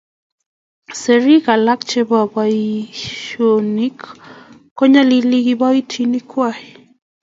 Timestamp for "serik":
1.01-1.43